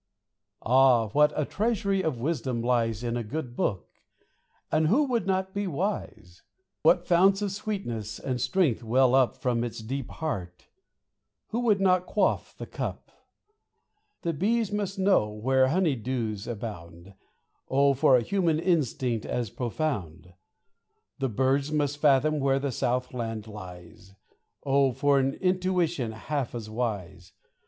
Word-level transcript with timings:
]Ah, 0.63 1.09
what 1.09 1.31
a 1.35 1.45
treasury 1.45 2.01
of 2.03 2.19
wisdom 2.19 2.59
lies 2.59 3.03
In 3.03 3.15
a 3.15 3.23
good 3.23 3.55
book! 3.55 3.87
and 4.71 4.87
who 4.87 5.03
would 5.03 5.27
not 5.27 5.53
be 5.53 5.67
wise? 5.67 6.41
What 6.81 7.05
founts 7.05 7.43
of 7.43 7.51
sweetness 7.51 8.17
and 8.17 8.31
of 8.37 8.41
strength 8.41 8.81
well 8.81 9.13
up 9.13 9.37
From 9.37 9.63
its 9.63 9.77
deep 9.83 10.09
heart! 10.09 10.69
who 11.49 11.59
would 11.59 11.79
not 11.79 12.07
quaff 12.07 12.55
the 12.57 12.65
cup? 12.65 13.11
The 14.23 14.33
bees 14.33 14.71
must 14.71 14.97
know 14.97 15.29
where 15.29 15.67
honey 15.67 15.95
dews 15.95 16.47
abound; 16.47 17.13
Oh, 17.69 17.93
for 17.93 18.17
a 18.17 18.23
human 18.23 18.57
instinct 18.57 19.27
as 19.27 19.51
profound! 19.51 20.33
The 21.19 21.29
birds 21.29 21.71
must 21.71 21.99
fathom 21.99 22.39
where 22.39 22.57
the 22.57 22.71
south 22.71 23.13
land 23.13 23.45
lies; 23.45 24.15
Oh, 24.65 24.93
for 24.93 25.19
an 25.19 25.35
intuition 25.35 26.13
half 26.13 26.55
as 26.55 26.71
wise 26.71 27.33